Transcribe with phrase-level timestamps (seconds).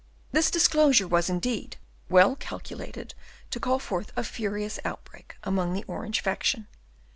[0.31, 1.77] This disclosure was, indeed,
[2.09, 3.13] well calculated
[3.51, 6.67] to call forth a furious outbreak among the Orange faction.